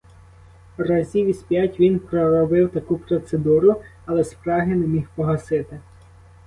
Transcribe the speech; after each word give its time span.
Разів 0.77 1.27
із 1.27 1.43
п'ять 1.43 1.79
він 1.79 1.99
проробив 1.99 2.69
таку 2.71 2.97
процедуру, 2.97 3.81
але 4.05 4.23
спраги 4.23 4.75
не 4.75 4.87
міг 4.87 5.07
погасити. 5.15 5.79